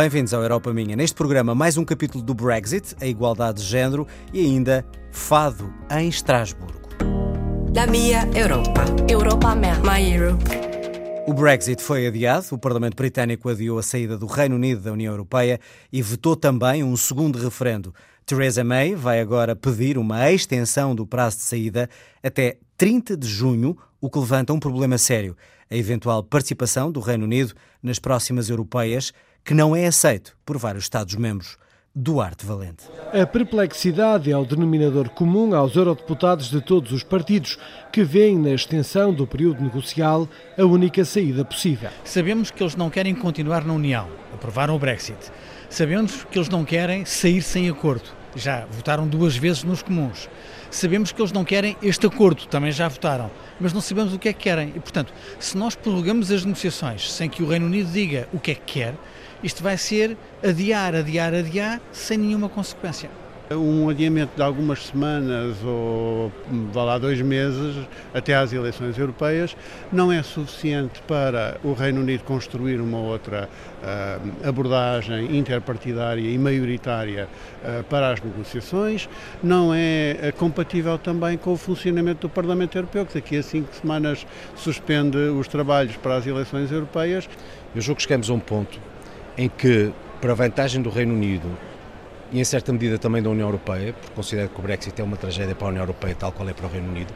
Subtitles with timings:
[0.00, 0.96] Bem-vindos ao Europa Minha.
[0.96, 4.82] Neste programa, mais um capítulo do Brexit, a igualdade de género e ainda
[5.12, 6.88] Fado em Estrasburgo.
[7.76, 8.82] La minha Europa.
[9.06, 9.78] Europa minha.
[9.80, 10.42] My Europe.
[11.26, 15.12] O Brexit foi adiado, o Parlamento Britânico adiou a saída do Reino Unido da União
[15.12, 15.60] Europeia
[15.92, 17.94] e vetou também um segundo referendo.
[18.24, 21.90] Theresa May vai agora pedir uma extensão do prazo de saída
[22.22, 25.36] até 30 de junho, o que levanta um problema sério:
[25.70, 29.12] a eventual participação do Reino Unido nas próximas europeias,
[29.44, 31.58] que não é aceito por vários Estados-membros.
[31.92, 32.84] Duarte Valente.
[33.12, 37.58] A perplexidade é o denominador comum aos eurodeputados de todos os partidos,
[37.92, 41.90] que veem na extensão do período negocial a única saída possível.
[42.04, 45.18] Sabemos que eles não querem continuar na União, aprovaram o Brexit.
[45.68, 50.28] Sabemos que eles não querem sair sem acordo, já votaram duas vezes nos comuns.
[50.70, 54.28] Sabemos que eles não querem este acordo, também já votaram, mas não sabemos o que
[54.28, 54.68] é que querem.
[54.76, 58.52] E, portanto, se nós prorrogamos as negociações sem que o Reino Unido diga o que
[58.52, 58.94] é que quer,
[59.42, 63.10] isto vai ser adiar, adiar, adiar, sem nenhuma consequência.
[63.52, 66.30] Um adiamento de algumas semanas ou
[66.72, 69.56] vá lá dois meses até às eleições europeias
[69.90, 73.48] não é suficiente para o Reino Unido construir uma outra
[73.82, 77.28] uh, abordagem interpartidária e maioritária
[77.64, 79.08] uh, para as negociações,
[79.42, 83.74] não é uh, compatível também com o funcionamento do Parlamento Europeu, que daqui a cinco
[83.74, 84.24] semanas
[84.54, 87.28] suspende os trabalhos para as eleições europeias.
[87.74, 88.78] Eu julgo que chegamos a um ponto
[89.40, 91.48] em que, para vantagem do Reino Unido
[92.30, 95.16] e em certa medida também da União Europeia, porque considero que o Brexit é uma
[95.16, 97.10] tragédia para a União Europeia, tal qual é para o Reino Unido,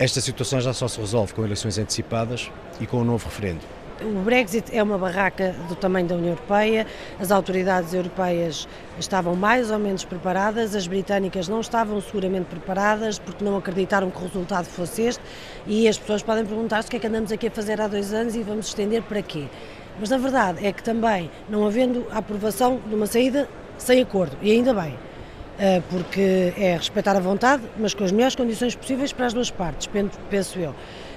[0.00, 3.60] esta situação já só se resolve com eleições antecipadas e com um novo referendo.
[4.02, 6.88] O Brexit é uma barraca do tamanho da União Europeia,
[7.20, 8.66] as autoridades europeias
[8.98, 14.18] estavam mais ou menos preparadas, as britânicas não estavam seguramente preparadas porque não acreditaram que
[14.18, 15.22] o resultado fosse este
[15.68, 18.12] e as pessoas podem perguntar-se o que é que andamos aqui a fazer há dois
[18.12, 19.46] anos e vamos estender para quê?
[19.98, 23.48] Mas a verdade é que também, não havendo aprovação de uma saída
[23.78, 24.94] sem acordo, e ainda bem,
[25.90, 29.88] porque é respeitar a vontade, mas com as melhores condições possíveis para as duas partes,
[30.30, 30.74] penso eu.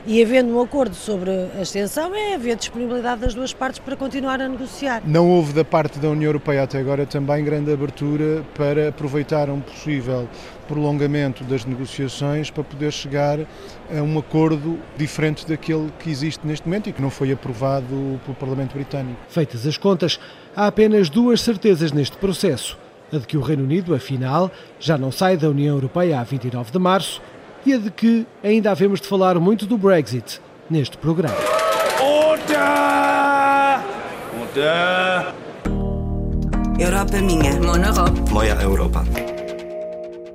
[0.08, 4.42] E havendo um acordo sobre a extensão, é haver disponibilidade das duas partes para continuar
[4.42, 5.04] a negociar.
[5.06, 9.60] Não houve da parte da União Europeia até agora também grande abertura para aproveitar um
[9.60, 10.28] possível
[10.70, 16.90] prolongamento das negociações para poder chegar a um acordo diferente daquele que existe neste momento
[16.90, 19.20] e que não foi aprovado pelo Parlamento Britânico.
[19.28, 20.18] Feitas as contas,
[20.56, 22.78] há apenas duas certezas neste processo.
[23.12, 26.72] A de que o Reino Unido, afinal, já não sai da União Europeia a 29
[26.72, 27.22] de março
[27.66, 30.40] e a de que ainda havemos de falar muito do Brexit
[30.70, 31.36] neste programa.
[32.00, 32.60] Order!
[34.40, 35.34] Order!
[36.80, 37.60] Europa é minha.
[37.60, 38.32] Mon Europe.
[38.32, 39.04] Moja Europa.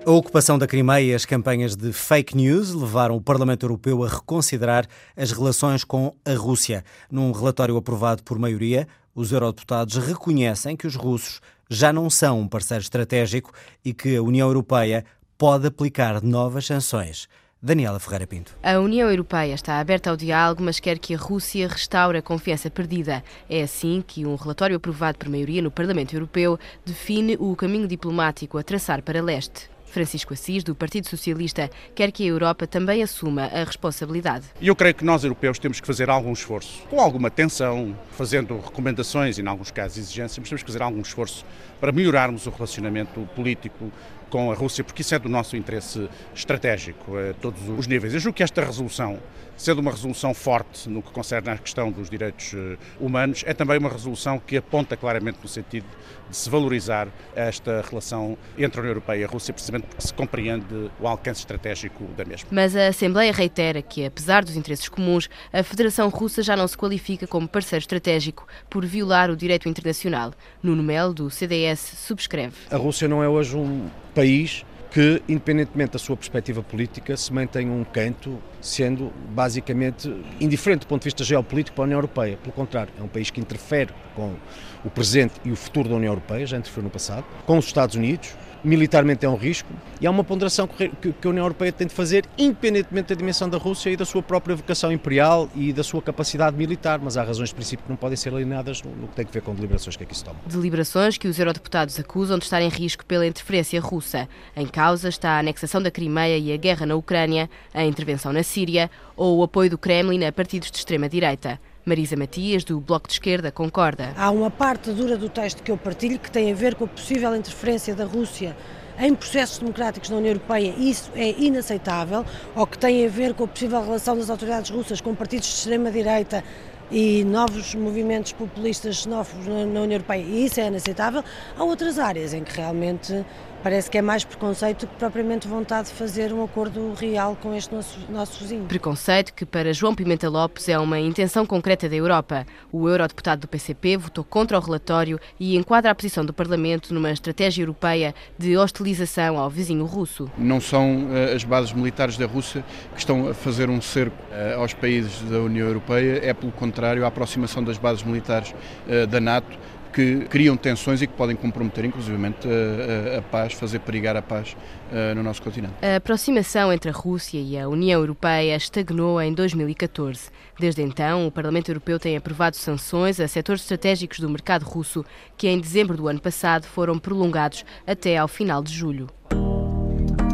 [0.07, 4.09] A ocupação da Crimeia e as campanhas de fake news levaram o Parlamento Europeu a
[4.09, 4.87] reconsiderar
[5.17, 6.85] as relações com a Rússia.
[7.11, 11.41] Num relatório aprovado por maioria, os eurodeputados reconhecem que os russos
[11.75, 13.53] já não são um parceiro estratégico
[13.85, 15.05] e que a União Europeia
[15.37, 17.29] pode aplicar novas sanções.
[17.61, 18.55] Daniela Ferreira Pinto.
[18.63, 22.71] A União Europeia está aberta ao diálogo, mas quer que a Rússia restaure a confiança
[22.71, 23.25] perdida.
[23.49, 28.59] É assim que um relatório aprovado por maioria no Parlamento Europeu define o caminho diplomático
[28.59, 29.74] a traçar para leste.
[29.95, 34.45] Francisco Assis, do Partido Socialista, quer que a Europa também assuma a responsabilidade.
[34.61, 39.39] Eu creio que nós, europeus, temos que fazer algum esforço, com alguma atenção, fazendo recomendações
[39.39, 41.47] e, em alguns casos, exigências, mas temos que fazer algum esforço
[41.85, 43.93] para melhorarmos o relacionamento político
[44.31, 48.15] com a Rússia, porque isso é do nosso interesse estratégico a todos os níveis.
[48.15, 49.19] Eu julgo que esta resolução,
[49.55, 53.79] sendo uma resolução forte no que concerne à questão dos direitos eh, humanos, é também
[53.79, 55.87] uma resolução que aponta claramente no sentido
[56.29, 57.07] de se valorizar
[57.37, 61.41] esta relação entre a União Europeia e a Rússia, precisamente porque se compreende o alcance
[61.41, 62.49] estratégico da mesma.
[62.51, 66.77] Mas a Assembleia reitera que, apesar dos interesses comuns, a Federação Russa já não se
[66.77, 70.33] qualifica como parceiro estratégico por violar o direito internacional.
[70.63, 72.55] Nuno Melo, do CDS, subscreve.
[72.71, 77.69] A Rússia não é hoje um país que, independentemente da sua perspectiva política, se mantém
[77.69, 80.09] um canto, sendo basicamente
[80.41, 82.37] indiferente do ponto de vista geopolítico para a União Europeia.
[82.37, 84.37] Pelo contrário, é um país que interfere com
[84.85, 87.97] o presente e o futuro da União Europeia, já interferiu no passado, com os Estados
[87.97, 89.69] Unidos, militarmente é um risco
[90.01, 90.91] e há uma ponderação que
[91.23, 94.57] a União Europeia tem de fazer, independentemente da dimensão da Rússia e da sua própria
[94.57, 98.17] vocação imperial e da sua capacidade militar, mas há razões de princípio que não podem
[98.17, 100.41] ser alienadas no que tem a ver com deliberações que aqui se tomam.
[100.47, 104.29] Deliberações que os eurodeputados acusam de estar em risco pela interferência russa.
[104.57, 108.43] Em causa está a anexação da Crimeia e a guerra na Ucrânia, a intervenção na
[108.43, 111.61] Síria ou o apoio do Kremlin a partidos de extrema-direita.
[111.85, 114.15] Marisa Matias, do Bloco de Esquerda, concorda.
[114.17, 116.89] Há uma parte dura do texto que eu partilho que tem a ver com a
[116.89, 118.57] possível interferência da Rússia
[118.99, 123.45] em processos democráticos na União Europeia, isso é inaceitável, ou que tem a ver com
[123.45, 126.43] a possível relação das autoridades russas com partidos de extrema-direita
[126.91, 131.25] e novos movimentos populistas xenófobos na, União Europeia, e isso é inaceitável.
[131.59, 133.25] Há outras áreas em que realmente
[133.65, 137.75] parece que é mais preconceito que propriamente vontade de fazer um acordo real com este
[137.75, 138.67] nosso, nosso vizinho.
[138.67, 142.45] Preconceito que para João Pimenta Lopes é uma intenção concreta da Europa.
[142.71, 147.11] O eurodeputado do PCP votou contra o relatório e enquadra a posição do Parlamento numa
[147.11, 150.31] estratégia europeia de hostilização ao vizinho russo.
[150.37, 152.63] Não são uh, as bases militares da Rússia
[152.93, 157.03] que estão a fazer um cerco uh, aos países da União Europeia, é pelo contrário
[157.03, 158.55] a aproximação das bases militares
[158.87, 159.59] uh, da NATO
[159.95, 164.23] que criam tensões e que podem comprometer, inclusivamente, a, a, a paz, fazer perigar a
[164.23, 164.57] paz
[164.91, 165.75] uh, no nosso continente.
[165.81, 170.31] A aproximação entre a Rússia e a União Europeia estagnou em 2014.
[170.59, 175.05] Desde então, o Parlamento Europeu tem aprovado sanções a setores estratégicos do mercado russo
[175.37, 179.09] que, em dezembro do ano passado, foram prolongados até ao final de julho.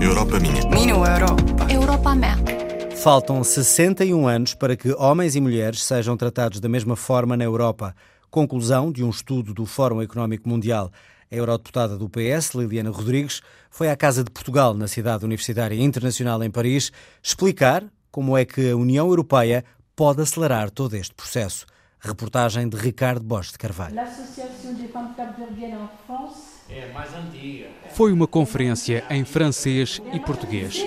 [0.00, 0.66] Europa minha.
[0.70, 1.36] Minha Europa.
[1.70, 2.60] Europa minha.
[2.96, 7.94] Faltam 61 anos para que homens e mulheres sejam tratados da mesma forma na Europa.
[8.30, 10.92] Conclusão de um estudo do Fórum Económico Mundial.
[11.32, 16.40] A eurodeputada do PS, Liliana Rodrigues, foi à Casa de Portugal, na Cidade Universitária Internacional
[16.44, 19.64] em Paris, explicar como é que a União Europeia
[19.96, 21.66] pode acelerar todo este processo.
[21.98, 23.96] Reportagem de Ricardo Bosch de Carvalho.
[27.94, 30.80] Foi uma conferência em francês e português.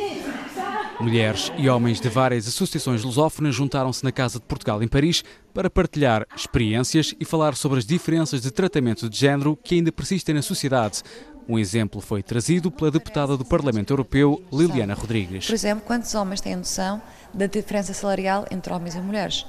[1.03, 5.21] Mulheres e homens de várias associações lusófonas juntaram-se na Casa de Portugal em Paris
[5.53, 10.33] para partilhar experiências e falar sobre as diferenças de tratamento de género que ainda persistem
[10.33, 11.03] na sociedade.
[11.47, 15.45] Um exemplo foi trazido pela deputada do Parlamento Europeu, Liliana Rodrigues.
[15.45, 17.01] Por exemplo, quantos homens têm noção
[17.33, 19.45] da diferença salarial entre homens e mulheres?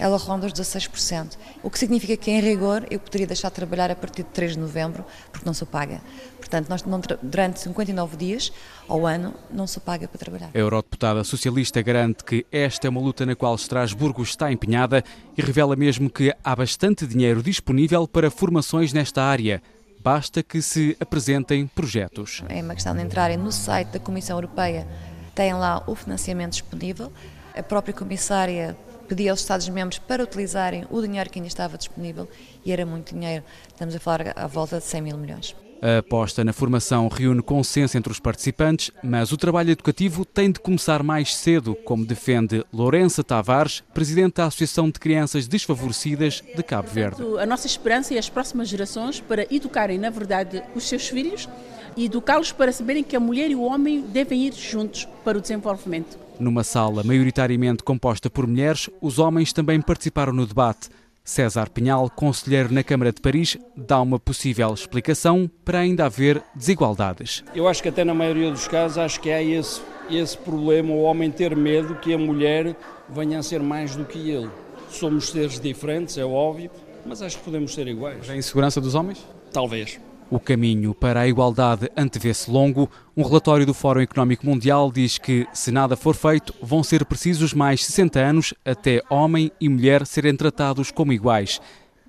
[0.00, 1.36] Ela ronda os 16%.
[1.62, 4.54] O que significa que, em rigor, eu poderia deixar de trabalhar a partir de 3
[4.54, 6.00] de novembro, porque não sou paga.
[6.38, 8.50] Portanto, nós não, durante 59 dias
[8.88, 10.50] ao ano não sou paga para trabalhar.
[10.54, 15.04] A eurodeputada socialista garante que esta é uma luta na qual Estrasburgo está empenhada
[15.36, 19.62] e revela mesmo que há bastante dinheiro disponível para formações nesta área.
[20.02, 22.42] Basta que se apresentem projetos.
[22.48, 24.88] É uma questão de entrarem no site da Comissão Europeia,
[25.34, 27.12] têm lá o financiamento disponível.
[27.54, 28.74] A própria comissária
[29.10, 32.28] pedia aos Estados-membros para utilizarem o dinheiro que ainda estava disponível
[32.64, 33.44] e era muito dinheiro.
[33.66, 35.56] Estamos a falar à volta de 100 mil milhões.
[35.82, 40.60] A aposta na formação reúne consenso entre os participantes, mas o trabalho educativo tem de
[40.60, 46.88] começar mais cedo, como defende Lourença Tavares, presidente da Associação de Crianças Desfavorecidas de Cabo
[46.88, 47.22] Verde.
[47.40, 51.48] A nossa esperança é as próximas gerações para educarem, na verdade, os seus filhos
[51.96, 55.40] e educá-los para saberem que a mulher e o homem devem ir juntos para o
[55.40, 56.18] desenvolvimento.
[56.38, 60.88] Numa sala maioritariamente composta por mulheres, os homens também participaram no debate.
[61.22, 67.44] César Pinhal, conselheiro na Câmara de Paris, dá uma possível explicação para ainda haver desigualdades.
[67.54, 71.02] Eu acho que até na maioria dos casos acho que há esse, esse problema, o
[71.02, 72.74] homem ter medo que a mulher
[73.08, 74.50] venha a ser mais do que ele.
[74.88, 76.70] Somos seres diferentes, é óbvio,
[77.04, 78.28] mas acho que podemos ser iguais.
[78.28, 79.24] A insegurança dos homens?
[79.52, 80.00] Talvez.
[80.30, 82.88] O caminho para a igualdade antevê-se longo.
[83.16, 87.52] Um relatório do Fórum Económico Mundial diz que, se nada for feito, vão ser precisos
[87.52, 91.60] mais 60 anos até homem e mulher serem tratados como iguais.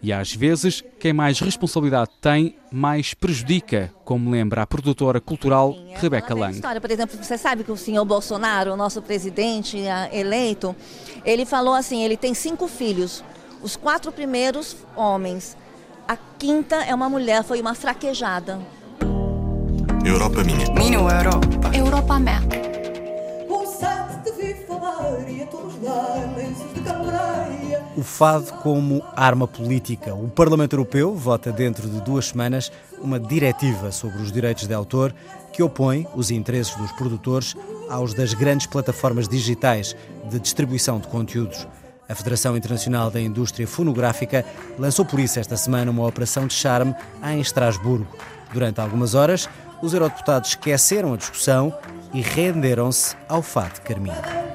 [0.03, 5.93] E às vezes, quem mais responsabilidade tem, mais prejudica, como lembra a produtora cultural Sim,
[5.95, 6.53] Rebeca Lang.
[6.53, 9.77] História, por exemplo, você sabe que o senhor Bolsonaro, o nosso presidente
[10.11, 10.75] eleito,
[11.25, 13.23] ele falou assim, ele tem cinco filhos,
[13.61, 15.55] os quatro primeiros homens,
[16.11, 18.59] a quinta é uma mulher, foi uma fraquejada.
[20.03, 20.69] Europa minha.
[20.73, 21.71] Minha Europa.
[21.73, 22.41] Europa minha.
[27.95, 30.13] O fado como arma política.
[30.13, 35.15] O Parlamento Europeu vota dentro de duas semanas uma diretiva sobre os direitos de autor
[35.53, 37.55] que opõe os interesses dos produtores
[37.89, 39.95] aos das grandes plataformas digitais
[40.29, 41.65] de distribuição de conteúdos.
[42.11, 44.45] A Federação Internacional da Indústria Fonográfica
[44.77, 48.17] lançou por isso esta semana uma operação de charme em Estrasburgo.
[48.51, 49.47] Durante algumas horas,
[49.81, 51.73] os eurodeputados esqueceram a discussão
[52.13, 54.50] e renderam-se ao fato de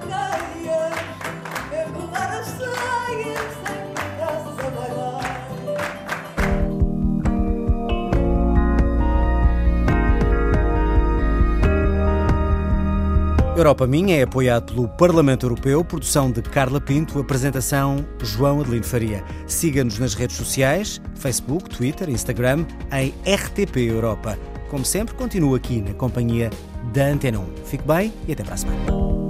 [13.56, 19.24] Europa Minha é apoiado pelo Parlamento Europeu, produção de Carla Pinto, apresentação João Adelino Faria.
[19.46, 24.38] Siga-nos nas redes sociais, Facebook, Twitter, Instagram, em RTP Europa.
[24.68, 26.50] Como sempre, continuo aqui na companhia
[26.92, 27.44] da Antena 1.
[27.64, 29.25] Fique bem e até para a semana.